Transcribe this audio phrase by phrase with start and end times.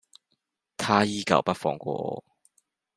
[0.77, 2.23] 他依舊不放過我